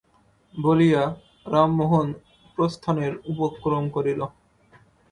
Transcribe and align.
বলিয়া 0.53 1.03
রামমোহন 1.45 2.07
প্রস্থানের 2.57 3.13
উপক্রম 3.31 3.83
করিল। 3.89 4.21